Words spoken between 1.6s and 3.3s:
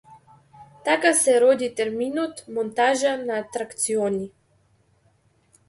терминот монтажа